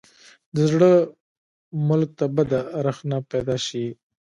د 0.55 0.57
زړه 0.71 0.91
ملک 1.87 2.09
ته 2.19 2.25
بده 2.35 2.59
رخنه 2.85 3.17
پیدا 3.31 3.55
شي. 3.65 3.85